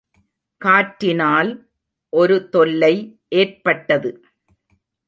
காற்றினால் 0.61 1.51
ஒரு 2.13 2.49
தொல்லை 2.49 2.93
ஏற்பட்டது. 3.29 4.11